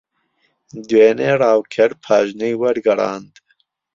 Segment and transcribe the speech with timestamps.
[0.89, 3.33] دوێنێ ڕاوکەر پاژنەی وەرگەڕاند.